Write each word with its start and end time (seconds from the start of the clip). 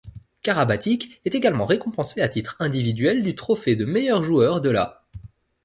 Karabatic 0.41 1.21
est 1.25 1.35
également 1.35 1.67
récompensé 1.67 2.21
à 2.23 2.27
titre 2.27 2.55
individuel 2.57 3.21
du 3.21 3.35
trophée 3.35 3.75
de 3.75 3.85
meilleur 3.85 4.23
joueur 4.23 4.59
de 4.59 4.71
la. 4.71 5.03